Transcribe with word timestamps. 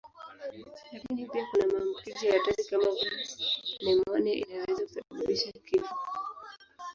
Lakini 0.91 1.25
pia 1.25 1.45
kuna 1.51 1.67
maambukizi 1.67 2.27
ya 2.27 2.33
hatari 2.39 2.63
kama 2.63 2.85
vile 2.85 3.27
nimonia 3.85 4.33
inayoweza 4.33 4.83
kusababisha 4.83 5.51
kifo. 5.51 5.95